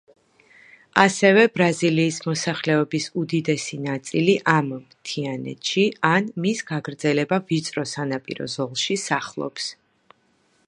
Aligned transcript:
ასევე, 1.01 1.41
ბრაზილიის 1.57 2.15
მოსახლეობის 2.29 3.05
უდიდესი 3.23 3.77
ნაწილი 3.83 4.33
ამ 4.53 4.71
მთიანეთში 4.79 5.83
ან 6.13 6.31
მის 6.47 6.63
გაგრძელება 6.71 7.39
ვიწრო 7.51 7.83
სანაპირო 7.93 8.49
ზოლში 8.55 8.97
სახლობს. 9.03 9.69